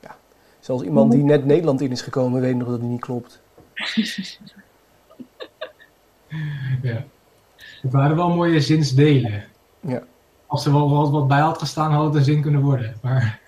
Ja, 0.00 0.16
zelfs 0.60 0.82
iemand 0.82 1.12
die 1.12 1.22
net 1.24 1.44
Nederland 1.44 1.80
in 1.80 1.90
is 1.90 2.02
gekomen 2.02 2.40
weet 2.40 2.56
nog 2.56 2.68
dat 2.68 2.80
die 2.80 2.88
niet 2.88 3.00
klopt. 3.00 3.40
ja. 6.82 7.04
Het 7.82 7.92
waren 7.92 8.16
wel 8.16 8.34
mooie 8.34 8.60
zinsdelen. 8.60 9.44
Ja. 9.80 10.02
Als 10.46 10.66
er 10.66 10.72
wel 10.72 10.90
wat, 10.90 11.10
wat 11.10 11.28
bij 11.28 11.40
had 11.40 11.58
gestaan, 11.58 11.92
had 11.92 12.04
het 12.04 12.14
een 12.14 12.24
zin 12.24 12.42
kunnen 12.42 12.60
worden. 12.60 12.94
Maar 13.02 13.40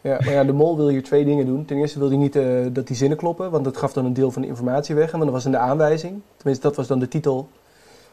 Ja, 0.00 0.18
maar 0.24 0.32
ja, 0.32 0.44
de 0.44 0.52
mol 0.52 0.76
wil 0.76 0.88
hier 0.88 1.02
twee 1.02 1.24
dingen 1.24 1.46
doen. 1.46 1.64
Ten 1.64 1.76
eerste 1.76 1.98
wil 1.98 2.08
hij 2.08 2.16
niet 2.16 2.36
eh, 2.36 2.66
dat 2.72 2.86
die 2.86 2.96
zinnen 2.96 3.18
kloppen, 3.18 3.50
want 3.50 3.64
dat 3.64 3.76
gaf 3.76 3.92
dan 3.92 4.04
een 4.04 4.12
deel 4.12 4.30
van 4.30 4.42
de 4.42 4.48
informatie 4.48 4.94
weg. 4.94 5.12
En 5.12 5.18
dat 5.18 5.28
was 5.30 5.44
in 5.44 5.50
de 5.50 5.58
aanwijzing. 5.58 6.20
Tenminste, 6.36 6.66
dat 6.66 6.76
was 6.76 6.86
dan 6.86 6.98
de 6.98 7.08
titel 7.08 7.48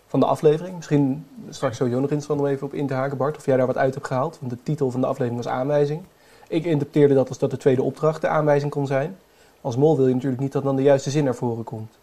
van 0.08 0.20
de 0.20 0.26
aflevering. 0.26 0.76
Misschien 0.76 1.26
straks 1.50 1.78
sowieso 1.78 2.00
nog 2.00 2.10
interessant 2.10 2.40
om 2.40 2.48
even 2.48 2.68
op 2.68 2.74
in 2.74 2.88
te 2.88 2.94
haken, 2.94 3.18
Bart. 3.18 3.38
Of 3.38 3.46
jij 3.46 3.58
daar 3.58 3.68
wat 3.68 3.78
uit 3.78 3.94
hebt 3.94 4.08
gehaald. 4.08 4.38
Want 4.40 4.52
de 4.52 4.64
titel 4.64 4.92
van 4.92 5.02
de 5.02 5.08
aflevering 5.08 5.44
was 5.44 5.54
aanwijzing. 5.54 6.02
Ik 6.48 6.66
interpreteerde 6.66 7.14
dat 7.14 7.30
als 7.30 7.38
dat 7.38 7.52
de 7.52 7.58
tweede 7.58 7.84
opdracht 7.84 8.22
de 8.22 8.28
aanwijzing 8.28 8.72
kon 8.72 8.88
zijn. 8.88 9.18
Als 9.62 9.76
mol 9.76 9.98
wil 9.98 10.08
je 10.08 10.14
natuurlijk 10.14 10.42
niet 10.42 10.52
dat 10.52 10.64
dan 10.64 10.76
de 10.76 10.82
juiste 10.82 11.10
zin 11.10 11.24
naar 11.24 11.36
voren 11.36 11.64
komt. 11.64 11.98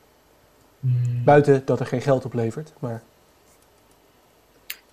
Mm, 0.82 1.24
Buiten 1.24 1.62
dat 1.64 1.80
er 1.80 1.86
geen 1.86 2.00
geld 2.00 2.24
oplevert. 2.24 2.72
Maar 2.78 3.02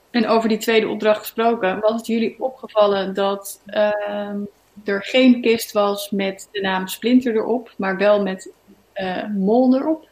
En 0.09 0.27
over 0.27 0.49
die 0.49 0.57
tweede 0.57 0.87
opdracht 0.87 1.19
gesproken, 1.19 1.79
was 1.79 1.91
het 1.91 2.07
jullie 2.07 2.35
opgevallen 2.39 3.13
dat 3.13 3.61
ehm, 3.65 4.39
er 4.83 5.03
geen 5.03 5.41
kist 5.41 5.71
was 5.71 6.09
met 6.09 6.47
de 6.51 6.61
naam 6.61 6.87
Splinter 6.87 7.35
erop, 7.35 7.71
maar 7.77 7.97
wel 7.97 8.21
met 8.23 8.51
eh, 8.93 9.27
Mol 9.27 9.75
erop? 9.75 10.07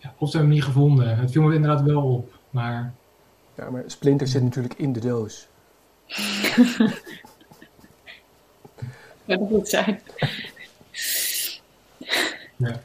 ja, 0.00 0.14
of 0.18 0.30
ze 0.30 0.36
hebben 0.36 0.40
hem 0.40 0.48
niet 0.48 0.74
gevonden. 0.74 1.16
Het 1.18 1.30
viel 1.30 1.42
me 1.42 1.54
inderdaad 1.54 1.82
wel 1.82 2.02
op. 2.02 2.38
Maar 2.50 2.94
Ja, 3.56 3.70
maar 3.70 3.82
Splinter 3.86 4.26
zit 4.26 4.42
natuurlijk 4.42 4.74
in 4.74 4.92
de 4.92 5.00
doos. 5.00 5.48
Dat 9.24 9.50
moet 9.50 9.68
zijn. 9.68 10.00
Ja. 12.56 12.80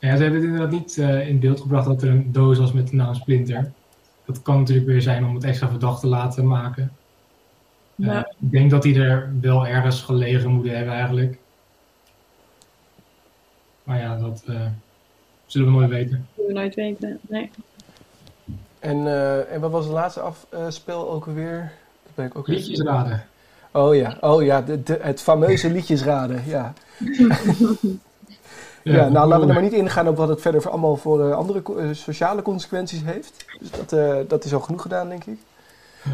Ja, 0.00 0.16
ze 0.16 0.22
hebben 0.22 0.40
het 0.40 0.50
inderdaad 0.50 0.70
niet 0.70 0.98
eh, 0.98 1.28
in 1.28 1.40
beeld 1.40 1.60
gebracht 1.60 1.86
dat 1.86 2.02
er 2.02 2.08
een 2.08 2.32
doos 2.32 2.58
was 2.58 2.72
met 2.72 2.88
de 2.88 2.96
naam 2.96 3.14
Splinter. 3.14 3.72
Dat 4.24 4.42
kan 4.42 4.58
natuurlijk 4.58 4.86
weer 4.86 5.02
zijn 5.02 5.24
om 5.24 5.34
het 5.34 5.44
extra 5.44 5.68
verdacht 5.68 6.00
te 6.00 6.06
laten 6.06 6.46
maken. 6.46 6.92
Eh, 7.98 8.06
Ja. 8.06 8.26
ik 8.40 8.50
denk 8.50 8.70
dat 8.70 8.82
die 8.82 9.00
er 9.00 9.32
wel 9.40 9.66
ergens 9.66 10.02
gelegen 10.02 10.50
moeten 10.50 10.76
hebben 10.76 10.94
eigenlijk. 10.94 11.38
Maar 13.82 13.98
ja, 13.98 14.18
dat 14.18 14.42
eh, 14.46 14.66
zullen 15.46 15.66
we 15.66 15.72
nooit 15.72 15.90
weten. 15.90 16.26
Dat 16.34 16.46
we 16.46 16.52
nooit 16.52 16.74
weten. 16.74 17.18
Nee. 17.28 17.50
En, 18.78 19.06
eh, 19.06 19.52
en 19.52 19.60
wat 19.60 19.70
was 19.70 19.84
het 19.84 19.94
laatste 19.94 20.20
afspel 20.20 21.10
ook 21.10 21.26
alweer? 21.26 21.72
Dat 22.02 22.14
ben 22.14 22.26
ik 22.26 22.36
ook 22.36 22.48
Liedjes 22.48 22.80
raden. 22.80 23.24
Oh 23.72 23.94
ja, 23.94 24.16
oh, 24.20 24.42
ja 24.42 24.62
de, 24.62 24.82
de, 24.82 24.98
het 25.02 25.20
fameuze 25.22 25.70
liedjes 25.70 26.02
raden. 26.02 26.42
Ja. 28.82 28.92
Ja, 28.96 29.08
nou 29.08 29.28
laten 29.28 29.40
we 29.40 29.46
er 29.46 29.52
maar 29.52 29.62
niet 29.62 29.72
ingaan 29.72 30.08
op 30.08 30.16
wat 30.16 30.28
het 30.28 30.40
verder 30.40 30.62
voor 30.62 30.70
allemaal 30.70 30.96
voor 30.96 31.28
eh, 31.28 31.36
andere 31.36 31.62
co- 31.62 31.76
eh, 31.76 31.88
sociale 31.92 32.42
consequenties 32.42 33.02
heeft. 33.04 33.44
Dus 33.60 33.70
dat, 33.70 33.92
eh, 33.92 34.16
dat 34.28 34.44
is 34.44 34.54
al 34.54 34.60
genoeg 34.60 34.82
gedaan, 34.82 35.08
denk 35.08 35.24
ik. 35.24 35.38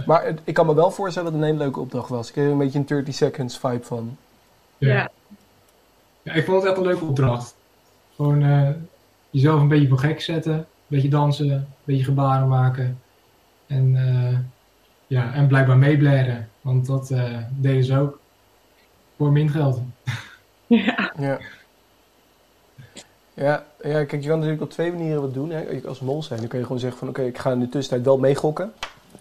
Maar 0.06 0.34
ik 0.44 0.54
kan 0.54 0.66
me 0.66 0.74
wel 0.74 0.90
voorstellen 0.90 1.30
dat 1.32 1.38
het 1.40 1.48
een 1.48 1.52
hele 1.54 1.64
leuke 1.64 1.80
opdracht 1.80 2.08
was. 2.08 2.26
Ik 2.26 2.32
kreeg 2.32 2.44
er 2.46 2.50
een 2.52 2.58
beetje 2.58 2.78
een 2.78 2.84
30 2.86 3.14
seconds 3.14 3.58
vibe 3.58 3.84
van. 3.84 4.16
Ja. 4.78 4.88
Ja. 4.92 5.10
Ja, 6.22 6.32
ik 6.32 6.44
vond 6.44 6.56
het 6.62 6.70
echt 6.70 6.76
een 6.80 6.86
leuke 6.86 7.04
opdracht. 7.04 7.54
Gewoon 8.16 8.42
eh, 8.42 8.68
jezelf 9.30 9.60
een 9.60 9.68
beetje 9.68 9.88
voor 9.88 9.98
gek 9.98 10.20
zetten, 10.20 10.52
een 10.54 10.64
beetje 10.86 11.08
dansen, 11.08 11.50
een 11.50 11.66
beetje 11.84 12.04
gebaren 12.04 12.48
maken. 12.48 13.00
En, 13.66 13.96
eh, 13.96 14.38
ja, 15.06 15.32
en 15.32 15.46
blijkbaar 15.46 15.76
meeblaren, 15.76 16.48
want 16.60 16.86
dat 16.86 17.10
eh, 17.10 17.38
deden 17.50 17.84
ze 17.84 17.98
ook. 17.98 18.18
Voor 19.16 19.32
min 19.32 19.50
geld. 19.50 19.80
Ja. 20.66 21.12
Ja. 21.18 21.38
Ja, 23.34 23.64
ja, 23.82 24.04
kijk, 24.04 24.22
je 24.22 24.28
kan 24.28 24.36
natuurlijk 24.36 24.62
op 24.62 24.70
twee 24.70 24.92
manieren 24.92 25.20
wat 25.20 25.34
doen. 25.34 25.50
Hè. 25.50 25.80
Als 25.86 26.00
mol 26.00 26.22
zijn, 26.22 26.38
dan 26.40 26.48
kun 26.48 26.58
je 26.58 26.64
gewoon 26.64 26.80
zeggen 26.80 26.98
van... 26.98 27.08
Oké, 27.08 27.22
ik 27.22 27.38
ga 27.38 27.50
in 27.50 27.60
de 27.60 27.68
tussentijd 27.68 28.04
wel 28.04 28.18
meegokken. 28.18 28.72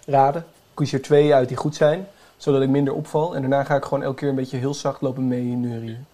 Raden. 0.05 0.45
Kies 0.73 0.93
er 0.93 1.01
twee 1.01 1.33
uit 1.33 1.47
die 1.47 1.57
goed 1.57 1.75
zijn. 1.75 2.07
Zodat 2.37 2.61
ik 2.61 2.69
minder 2.69 2.93
opval. 2.93 3.35
En 3.35 3.41
daarna 3.41 3.63
ga 3.63 3.75
ik 3.75 3.83
gewoon 3.83 4.03
elke 4.03 4.15
keer 4.17 4.29
een 4.29 4.35
beetje 4.35 4.57
heel 4.57 4.73
zacht 4.73 5.01
lopen 5.01 5.27
mee 5.27 5.43
neurien. 5.43 6.05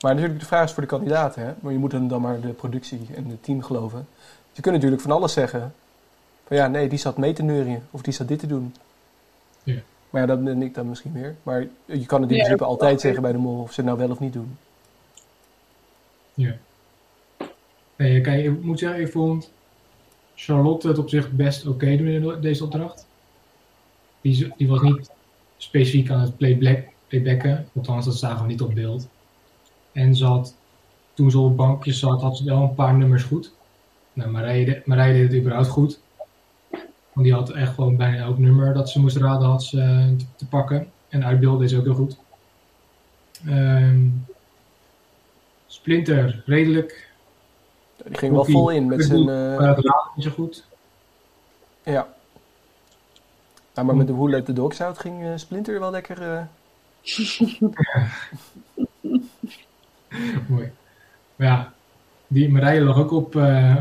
Maar 0.00 0.14
natuurlijk, 0.14 0.40
de 0.40 0.46
vraag 0.46 0.64
is 0.64 0.72
voor 0.72 0.82
de 0.82 0.88
kandidaten. 0.88 1.42
Hè. 1.42 1.52
Maar 1.60 1.72
je 1.72 1.78
moet 1.78 1.90
dan, 1.90 2.08
dan 2.08 2.20
maar 2.20 2.40
de 2.40 2.52
productie 2.52 3.08
en 3.14 3.26
het 3.26 3.44
team 3.44 3.62
geloven. 3.62 4.08
Je 4.52 4.62
kunt 4.62 4.74
natuurlijk 4.74 5.02
van 5.02 5.10
alles 5.10 5.32
zeggen. 5.32 5.74
Van 6.46 6.56
ja, 6.56 6.66
nee, 6.66 6.88
die 6.88 6.98
zat 6.98 7.16
mee 7.16 7.32
te 7.32 7.42
neurien. 7.42 7.82
Of 7.90 8.02
die 8.02 8.12
zat 8.12 8.28
dit 8.28 8.38
te 8.38 8.46
doen. 8.46 8.74
Ja. 9.62 9.80
Maar 10.10 10.20
ja, 10.20 10.26
dat 10.26 10.44
ben 10.44 10.62
ik 10.62 10.74
dan 10.74 10.88
misschien 10.88 11.12
meer. 11.12 11.36
Maar 11.42 11.66
je 11.84 12.06
kan 12.06 12.22
het 12.22 12.30
in 12.30 12.36
Ja, 12.36 12.42
principe 12.42 12.64
altijd 12.64 13.00
zeggen 13.00 13.22
bij 13.22 13.32
de 13.32 13.38
mol. 13.38 13.60
Of 13.60 13.72
ze 13.72 13.80
het 13.80 13.86
nou 13.86 13.98
wel 13.98 14.10
of 14.10 14.20
niet 14.20 14.32
doen. 14.32 14.56
Nee, 17.96 18.20
kijk, 18.20 18.44
ik 18.44 18.62
moet 18.62 18.78
zeggen, 18.78 19.00
ik 19.00 19.10
vond 19.12 19.52
Charlotte 20.34 20.88
het 20.88 20.98
op 20.98 21.08
zich 21.08 21.30
best 21.32 21.66
oké 21.66 21.96
doen 21.96 22.06
in 22.06 22.22
de- 22.22 22.38
deze 22.40 22.64
opdracht. 22.64 23.06
Die, 24.20 24.52
die 24.56 24.68
was 24.68 24.80
niet 24.80 25.10
specifiek 25.56 26.10
aan 26.10 26.20
het 26.20 26.36
playback, 26.36 26.84
playbacken, 27.06 27.68
althans 27.74 28.04
dat 28.04 28.14
zagen 28.16 28.42
we 28.42 28.46
niet 28.50 28.60
op 28.60 28.74
beeld. 28.74 29.08
En 29.92 30.16
ze 30.16 30.24
had, 30.24 30.54
toen 31.14 31.30
ze 31.30 31.38
op 31.38 31.56
bankje 31.56 31.92
zat, 31.92 32.20
had 32.22 32.36
ze 32.36 32.44
wel 32.44 32.62
een 32.62 32.74
paar 32.74 32.94
nummers 32.96 33.22
goed. 33.22 33.52
Nou, 34.12 34.30
Marije, 34.30 34.82
Marije 34.84 35.12
deed 35.12 35.28
het 35.28 35.40
überhaupt 35.40 35.68
goed. 35.68 36.00
Want 37.12 37.26
die 37.26 37.32
had 37.34 37.50
echt 37.50 37.74
gewoon 37.74 37.96
bijna 37.96 38.16
elk 38.16 38.38
nummer 38.38 38.74
dat 38.74 38.90
ze 38.90 39.00
moest 39.00 39.16
raden 39.16 39.48
had 39.48 39.62
ze 39.64 39.80
eh, 39.80 40.08
te, 40.36 40.46
pakken. 40.46 40.90
En 41.08 41.24
uitbeeld 41.24 41.58
deed 41.60 41.70
ze 41.70 41.76
ook 41.78 41.84
heel 41.84 41.94
goed. 41.94 42.16
Ehm, 43.46 44.06
Splinter, 45.70 46.42
redelijk. 46.46 47.08
Die 48.04 48.18
ging 48.18 48.32
wel 48.32 48.44
vol 48.44 48.70
in 48.70 48.86
met 48.86 49.04
zijn... 49.04 49.28
Eh, 49.28 49.54
raad 49.56 50.10
niet 50.16 50.24
zo 50.24 50.30
goed. 50.30 50.64
ja. 51.82 52.08
Ja, 53.74 53.82
maar 53.82 53.96
met 53.96 54.06
de 54.06 54.12
Who 54.12 54.28
Let 54.28 54.44
the 54.44 54.52
Dogs 54.52 54.80
Out 54.80 54.98
ging 54.98 55.24
eh, 55.24 55.32
Splinter 55.36 55.80
wel 55.80 55.90
lekker... 55.90 56.22
eh, 56.22 56.42
Mooi. 60.48 60.70
Maar 61.36 61.46
ja, 61.48 61.72
die 62.26 62.48
Marije 62.48 62.80
lag 62.80 62.96
ook 62.98 63.10
op 63.12 63.36
eh, 63.36 63.76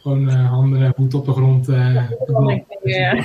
gewoon 0.00 0.28
handen 0.28 0.82
en 0.82 0.92
voeten 0.96 1.18
op 1.18 1.24
de 1.24 1.32
grond. 1.32 1.68
eh. 1.68 2.10
Ja. 2.82 3.24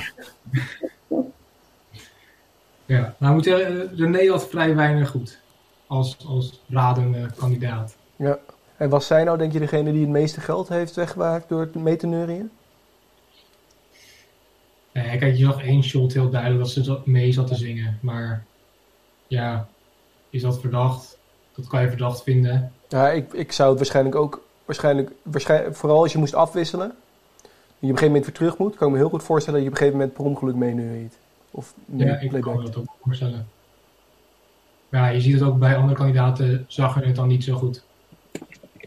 ja, 2.86 3.14
maar 3.18 3.28
ik 3.30 3.34
moet 3.34 3.46
René 3.98 4.28
had 4.30 4.48
vrij 4.48 4.74
weinig 4.74 5.08
goed 5.10 5.38
als, 5.86 6.16
als 6.26 6.60
radende 6.68 7.30
kandidaat. 7.36 7.96
Ja. 8.16 8.38
En 8.76 8.88
was 8.88 9.06
zij 9.06 9.24
nou, 9.24 9.38
denk 9.38 9.52
je, 9.52 9.58
degene 9.58 9.92
die 9.92 10.00
het 10.00 10.10
meeste 10.10 10.40
geld 10.40 10.68
heeft 10.68 10.94
weggemaakt 10.94 11.48
door 11.48 11.60
het 11.60 11.74
mee 11.74 11.96
te 11.96 12.06
neurien? 12.06 12.50
Nee, 14.92 15.18
kijk, 15.18 15.36
je 15.36 15.44
zag 15.44 15.62
één 15.62 15.82
shot 15.82 16.12
heel 16.12 16.30
duidelijk 16.30 16.60
dat 16.60 16.70
ze 16.70 16.98
mee 17.04 17.32
zat 17.32 17.46
te 17.46 17.54
zingen. 17.54 17.98
Maar 18.00 18.44
ja, 19.26 19.68
is 20.30 20.42
dat 20.42 20.60
verdacht? 20.60 21.18
Dat 21.54 21.66
kan 21.66 21.82
je 21.82 21.88
verdacht 21.88 22.22
vinden. 22.22 22.72
Ja, 22.88 23.10
ik, 23.10 23.32
ik 23.32 23.52
zou 23.52 23.68
het 23.68 23.78
waarschijnlijk 23.78 24.16
ook... 24.16 24.44
Waarschijnlijk, 24.64 25.10
waarschijnlijk, 25.22 25.76
vooral 25.76 26.02
als 26.02 26.12
je 26.12 26.18
moest 26.18 26.34
afwisselen. 26.34 26.86
En 26.86 26.96
je 27.42 27.92
op 27.92 27.92
een 27.92 27.98
gegeven 27.98 28.06
moment 28.06 28.24
weer 28.24 28.34
terug 28.34 28.58
moet. 28.58 28.76
Kan 28.76 28.86
ik 28.86 28.92
me 28.92 28.98
heel 28.98 29.08
goed 29.08 29.22
voorstellen 29.22 29.60
dat 29.60 29.68
je 29.68 29.74
op 29.74 29.80
een 29.80 29.86
gegeven 29.86 30.06
moment 30.06 30.16
per 30.16 30.32
ongeluk 30.32 30.54
mee 30.54 30.74
neuriet. 30.74 31.18
Of 31.50 31.74
mee 31.84 32.06
Ja, 32.06 32.18
ik 32.18 32.40
kan 32.40 32.56
me 32.56 32.62
dat 32.62 32.76
ook 32.76 32.96
voorstellen. 33.02 33.48
Maar 34.88 35.00
ja, 35.00 35.08
je 35.08 35.20
ziet 35.20 35.32
het 35.32 35.42
ook 35.42 35.58
bij 35.58 35.76
andere 35.76 35.94
kandidaten, 35.94 36.64
zag 36.68 37.00
je 37.00 37.06
het 37.06 37.16
dan 37.16 37.28
niet 37.28 37.44
zo 37.44 37.56
goed. 37.56 37.84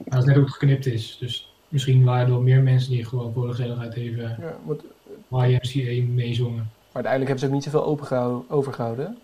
Maar 0.06 0.10
dat 0.10 0.20
is 0.20 0.26
net 0.26 0.36
hoe 0.36 0.44
het 0.44 0.54
geknipt 0.54 0.86
is. 0.86 1.18
Dus 1.20 1.54
misschien 1.68 2.04
waren 2.04 2.26
er 2.26 2.32
wel 2.32 2.42
meer 2.42 2.62
mensen 2.62 2.92
die 2.92 3.06
gewoon 3.06 3.34
voor 3.34 3.48
de 3.48 3.54
gezelligheid 3.54 3.94
even 3.94 4.38
Ja, 4.40 4.58
want, 4.66 4.82
YMCA 5.30 6.04
meezongen. 6.14 6.56
maar 6.56 7.04
uiteindelijk 7.06 7.28
hebben 7.32 7.40
ze 7.40 7.46
ook 7.46 7.52
niet 7.52 7.64
zoveel 7.64 7.86
opengehouden, 7.86 8.50
overgehouden. 8.50 9.18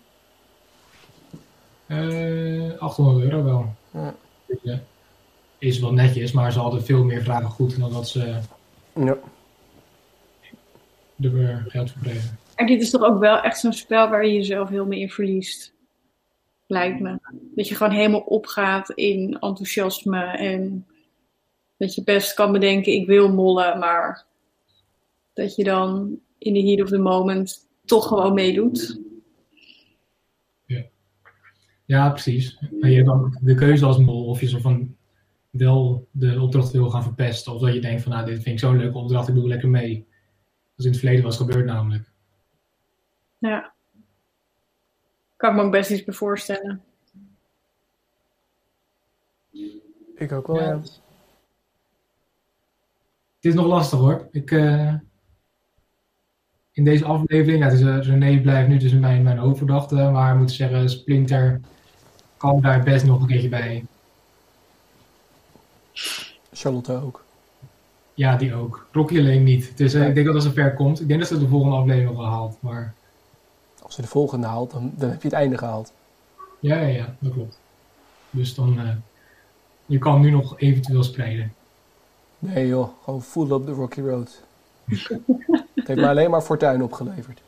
hè? 1.86 2.68
Eh 2.72 2.78
800 2.78 3.24
euro 3.24 3.44
wel. 3.44 3.74
Ja. 3.90 4.14
Dus, 4.46 4.78
is 5.58 5.78
wel 5.80 5.92
netjes, 5.92 6.32
maar 6.32 6.52
ze 6.52 6.58
hadden 6.58 6.84
veel 6.84 7.04
meer 7.04 7.22
vragen 7.22 7.48
goed 7.50 7.78
dan 7.80 7.92
dat 7.92 8.08
ze 8.08 8.38
Ja. 8.94 9.16
er 11.20 11.32
weer 11.32 11.64
geld 11.68 11.90
voor 11.90 12.02
kregen. 12.02 12.38
En 12.54 12.66
dit 12.66 12.80
is 12.82 12.90
toch 12.90 13.02
ook 13.02 13.18
wel 13.18 13.40
echt 13.40 13.58
zo'n 13.60 13.72
spel 13.72 14.08
waar 14.08 14.26
je 14.26 14.32
jezelf 14.32 14.68
heel 14.68 14.86
mee 14.86 15.00
in 15.00 15.10
verliest. 15.10 15.72
Lijkt 16.66 17.00
me. 17.00 17.18
Dat 17.54 17.68
je 17.68 17.74
gewoon 17.74 17.92
helemaal 17.92 18.20
opgaat 18.20 18.90
in 18.90 19.32
enthousiasme 19.32 20.24
en 20.24 20.86
dat 21.76 21.94
je 21.94 22.04
best 22.04 22.34
kan 22.34 22.52
bedenken, 22.52 22.92
ik 22.92 23.06
wil 23.06 23.32
mollen, 23.32 23.78
maar 23.78 24.26
dat 25.32 25.54
je 25.54 25.64
dan 25.64 26.18
in 26.38 26.52
de 26.52 26.62
heat 26.62 26.82
of 26.82 26.88
the 26.88 26.98
moment 26.98 27.66
toch 27.84 28.06
gewoon 28.06 28.34
meedoet. 28.34 29.04
Ja, 31.86 32.10
precies. 32.10 32.58
En 32.80 32.90
je 32.90 32.94
hebt 32.94 33.06
dan 33.06 33.38
de 33.40 33.54
keuze 33.54 33.84
als 33.84 33.98
mol 33.98 34.26
of 34.26 34.40
je 34.40 34.48
zo 34.48 34.58
van 34.58 34.96
wel 35.50 36.08
de 36.10 36.40
opdracht 36.40 36.72
wil 36.72 36.90
gaan 36.90 37.02
verpesten. 37.02 37.52
Of 37.52 37.60
dat 37.60 37.74
je 37.74 37.80
denkt 37.80 38.02
van 38.02 38.12
nou, 38.12 38.26
dit 38.26 38.34
vind 38.34 38.46
ik 38.46 38.58
zo'n 38.58 38.76
leuke 38.76 38.98
opdracht, 38.98 39.28
ik 39.28 39.34
doe 39.34 39.48
lekker 39.48 39.68
mee. 39.68 40.06
Dat 40.76 40.78
is 40.78 40.84
in 40.84 40.90
het 40.90 41.00
verleden 41.00 41.24
was 41.24 41.36
gebeurd 41.36 41.66
namelijk. 41.66 42.10
Ja. 43.38 43.74
Kan 45.36 45.50
ik 45.50 45.56
me 45.56 45.62
ook 45.62 45.70
best 45.72 45.90
iets 45.90 46.04
bij 46.04 46.14
voorstellen. 46.14 46.82
Ik 50.16 50.32
ook 50.32 50.46
wel, 50.46 50.56
Ja. 50.56 50.62
ja. 50.62 50.80
Het 53.36 53.54
is 53.54 53.54
nog 53.54 53.66
lastig 53.66 53.98
hoor. 53.98 54.28
Ik, 54.30 54.50
eh, 54.50 54.94
in 56.72 56.84
deze 56.84 57.04
aflevering, 57.04 57.58
ja, 57.58 57.64
het 57.70 57.78
is, 57.78 57.86
eh, 57.86 57.98
René 58.00 58.40
blijft 58.40 58.68
nu 58.68 58.76
dus 58.78 58.92
mijn, 58.92 59.22
mijn 59.22 59.38
hoofdverdachte, 59.38 59.94
maar 59.94 60.32
ik 60.32 60.38
moet 60.38 60.52
zeggen, 60.52 60.90
Splinter 60.90 61.60
kan 62.36 62.60
daar 62.60 62.82
best 62.82 63.04
nog 63.06 63.20
een 63.20 63.26
keertje 63.26 63.48
bij. 63.48 63.84
Charlotte 66.52 66.92
ook. 66.92 67.24
Ja, 68.14 68.36
die 68.36 68.54
ook. 68.54 68.86
Rocky 68.92 69.18
alleen 69.18 69.42
niet. 69.42 69.76
Dus 69.76 69.94
eh, 69.94 70.08
ik 70.08 70.14
denk 70.14 70.26
dat 70.26 70.34
als 70.34 70.44
het 70.44 70.54
ver 70.54 70.74
komt, 70.74 71.00
ik 71.00 71.08
denk 71.08 71.20
dat 71.20 71.28
ze 71.28 71.38
de 71.38 71.48
volgende 71.48 71.76
aflevering 71.76 72.16
wel 72.16 72.26
haalt. 72.26 72.62
Maar 72.62 72.94
Als 73.86 73.94
ze 73.94 74.00
de 74.00 74.06
volgende 74.08 74.46
haalt, 74.46 74.70
dan, 74.70 74.92
dan 74.96 75.10
heb 75.10 75.22
je 75.22 75.28
het 75.28 75.36
einde 75.36 75.58
gehaald. 75.58 75.92
ja, 76.60 76.76
ja, 76.76 76.86
ja, 76.86 77.14
dat 77.18 77.32
klopt. 77.32 77.58
Dus 78.30 78.54
dan, 78.54 78.78
eh, 78.80 78.88
je 79.86 79.98
kan 79.98 80.20
nu 80.20 80.30
nog 80.30 80.58
eventueel 80.60 81.02
spreiden. 81.02 81.52
Nee 82.38 82.66
joh, 82.66 82.88
gewoon 83.04 83.22
full 83.22 83.50
up 83.50 83.66
the 83.66 83.72
Rocky 83.72 84.00
Road. 84.00 84.42
het 85.74 85.86
heeft 85.86 86.00
me 86.00 86.08
alleen 86.08 86.30
maar 86.30 86.40
fortuin 86.40 86.82
opgeleverd. 86.82 87.40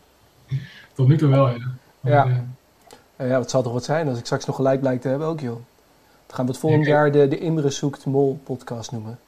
Tot 0.95 1.09
nu 1.09 1.17
toe 1.17 1.29
wel, 1.29 1.49
ja. 1.49 1.67
Maar, 2.01 2.13
Ja. 2.13 2.45
Nou 3.17 3.31
ja, 3.31 3.39
het 3.41 3.51
zal 3.51 3.63
toch 3.63 3.73
wat 3.73 3.85
zijn 3.85 4.09
als 4.09 4.19
ik 4.19 4.25
straks 4.25 4.45
nog 4.47 4.57
gelijk 4.57 4.81
blijkt 4.81 5.03
te 5.03 5.09
hebben 5.09 5.27
ook 5.29 5.41
joh. 5.41 5.55
Dan 6.27 6.37
gaan 6.37 6.45
we 6.45 6.51
het 6.51 6.61
volgend 6.61 6.85
Ja, 6.85 6.91
jaar 6.91 7.13
de, 7.13 7.29
de 7.29 7.39
Imre 7.39 7.71
Zoekt 7.71 8.05
Mol 8.07 8.41
podcast 8.45 8.93
noemen. 8.93 9.19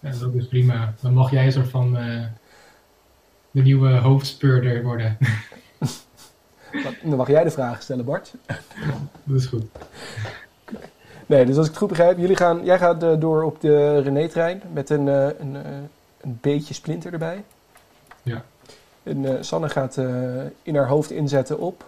Ja, 0.00 0.10
dat 0.10 0.34
is 0.34 0.46
prima. 0.48 0.94
Dan 1.00 1.14
mag 1.14 1.30
jij 1.30 1.46
een 1.46 1.52
soort 1.52 1.68
van 1.70 1.96
eh, 1.96 2.24
de 3.50 3.62
nieuwe 3.62 3.90
hoofdspeurder 3.96 4.82
worden. 4.82 5.16
Dan 7.02 7.16
mag 7.16 7.28
jij 7.28 7.44
de 7.44 7.50
vragen 7.50 7.82
stellen, 7.82 8.04
Bart. 8.04 8.32
dat 9.24 9.40
is 9.40 9.46
goed. 9.46 9.64
Nee, 11.26 11.46
dus 11.46 11.56
als 11.56 11.64
ik 11.64 11.70
het 11.70 11.80
goed 11.80 11.88
begrijp, 11.88 12.18
jullie 12.18 12.36
gaan, 12.36 12.64
jij 12.64 12.78
gaat 12.78 13.02
eh, 13.02 13.20
door 13.20 13.42
op 13.42 13.60
de 13.60 14.00
René-trein 14.00 14.62
met 14.72 14.90
een, 14.90 15.08
eh, 15.08 15.26
een, 15.38 15.56
eh, 15.56 15.72
een 16.20 16.38
beetje 16.40 16.74
splinter 16.74 17.12
erbij. 17.12 17.44
Ja. 18.22 18.44
En 19.02 19.24
eh, 19.24 19.42
Sanne 19.42 19.68
gaat 19.68 19.96
eh, 19.96 20.44
in 20.62 20.76
haar 20.76 20.86
hoofd 20.86 21.10
inzetten 21.10 21.58
op. 21.58 21.84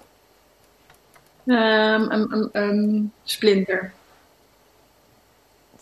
Ehm, 1.46 2.10
ehm, 2.52 3.02
splinter. 3.24 3.92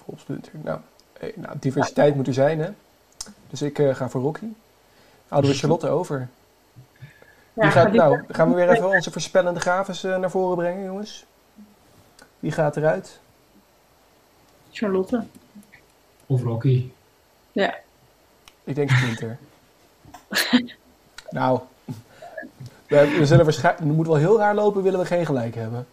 Op 0.05 0.19
splinter. 0.19 0.53
Nou, 0.62 0.81
nou, 1.35 1.57
diversiteit 1.61 2.15
moet 2.15 2.27
er 2.27 2.35
zijn, 2.35 2.61
hè? 2.61 2.71
Dus 3.51 3.62
ik 3.62 3.79
eh, 3.79 3.95
ga 3.95 4.09
voor 4.09 4.21
Rocky. 4.21 4.47
Houden 5.29 5.51
we 5.51 5.57
Charlotte 5.57 5.89
over. 5.89 6.29
Ja, 7.54 7.62
Wie 7.62 7.71
gaat, 7.71 7.90
die- 7.90 8.00
nou, 8.00 8.21
gaan 8.28 8.49
we 8.49 8.54
weer 8.54 8.71
even 8.71 8.88
onze 8.88 9.11
voorspellende 9.11 9.61
gaves 9.61 10.04
eh, 10.04 10.18
naar 10.18 10.30
voren 10.30 10.56
brengen, 10.56 10.85
jongens? 10.85 11.25
Wie 12.38 12.52
gaat 12.52 12.76
eruit? 12.76 13.21
Charlotte. 14.71 15.25
Of 16.26 16.42
Rocky. 16.42 16.90
Ik 18.64 18.75
denk 18.75 18.90
Splinter. 18.90 19.38
nou, 21.30 21.61
we, 22.87 23.16
we 23.18 23.26
zullen 23.26 23.44
waarschijnlijk, 23.44 23.85
het 23.87 23.97
moet 23.97 24.06
wel 24.06 24.16
heel 24.16 24.38
raar 24.38 24.54
lopen, 24.54 24.82
willen 24.82 25.00
we 25.00 25.06
geen 25.06 25.26
gelijk 25.26 25.54
hebben. 25.54 25.87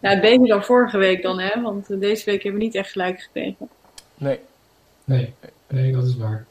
Ja, 0.00 0.20
beter 0.20 0.46
dan 0.46 0.64
vorige 0.64 0.98
week 0.98 1.22
dan, 1.22 1.40
hè? 1.40 1.62
Want 1.62 1.90
eh, 1.90 2.00
deze 2.00 2.24
week 2.24 2.42
hebben 2.42 2.60
we 2.60 2.66
niet 2.66 2.74
echt 2.74 2.90
gelijk 2.90 3.20
gekregen. 3.20 3.68
Nee, 4.14 4.40
Nee, 5.04 5.34
nee, 5.68 5.92
dat 5.92 6.06
is 6.06 6.16
waar. 6.16 6.46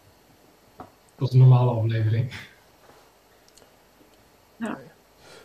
Dat 1.16 1.28
is 1.28 1.34
een 1.34 1.40
normale 1.40 1.72
aflevering. 1.72 2.32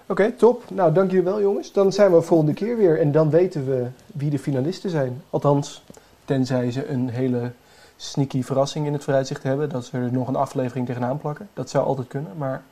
Oké, 0.07 0.33
top. 0.33 0.71
Nou, 0.71 0.93
dank 0.93 1.11
jullie 1.11 1.25
wel, 1.25 1.41
jongens. 1.41 1.73
Dan 1.73 1.93
zijn 1.93 2.13
we 2.13 2.23
volgende 2.23 2.53
keer 2.53 2.77
weer 2.77 3.01
en 3.01 3.13
dan 3.13 3.31
weten 3.31 3.67
we 3.67 3.87
wie 4.07 4.31
de 4.31 4.39
finalisten 4.39 4.91
zijn. 4.91 5.23
Althans, 5.31 5.85
tenzij 6.25 6.71
ze 6.71 6.89
een 6.89 7.09
hele 7.09 7.51
sneaky 7.97 8.43
verrassing 8.43 8.87
in 8.87 8.93
het 8.93 9.05
vooruitzicht 9.05 9.43
hebben. 9.43 9.69
Dat 9.69 9.85
ze 9.85 9.97
er 9.97 10.13
nog 10.13 10.29
een 10.29 10.37
aflevering 10.37 10.87
tegenaan 10.87 11.19
plakken. 11.19 11.49
Dat 11.53 11.71
zou 11.71 11.85
altijd 11.87 12.09
kunnen, 12.09 12.33
maar 12.37 12.63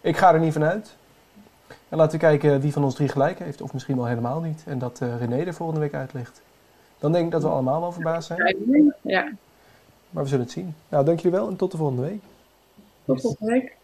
ik 0.00 0.16
ga 0.16 0.34
er 0.34 0.40
niet 0.40 0.52
van 0.52 0.64
uit. 0.64 0.96
En 1.88 1.96
laten 1.96 2.12
we 2.12 2.26
kijken 2.26 2.60
wie 2.60 2.72
van 2.72 2.84
ons 2.84 2.94
drie 2.94 3.08
gelijk 3.08 3.38
heeft, 3.38 3.60
of 3.62 3.72
misschien 3.72 3.96
wel 3.96 4.06
helemaal 4.06 4.40
niet. 4.40 4.62
En 4.66 4.78
dat 4.78 5.00
eh, 5.00 5.18
René 5.18 5.44
er 5.44 5.54
volgende 5.54 5.80
week 5.80 5.94
uit 5.94 6.12
ligt. 6.12 6.40
Dan 6.98 7.12
denk 7.12 7.24
ik 7.24 7.30
dat 7.30 7.42
we 7.42 7.48
allemaal 7.48 7.80
wel 7.80 7.92
verbaasd 7.92 8.26
zijn, 8.26 8.56
Ja, 9.02 9.32
maar 10.10 10.22
we 10.22 10.28
zullen 10.28 10.44
het 10.44 10.54
zien. 10.54 10.74
Nou, 10.88 11.04
dank 11.04 11.20
jullie 11.20 11.38
wel 11.38 11.48
en 11.48 11.56
tot 11.56 11.70
de 11.70 11.76
volgende 11.76 12.02
week. 12.02 12.20
tot 13.04 13.20
volgende 13.20 13.52
week. 13.52 13.76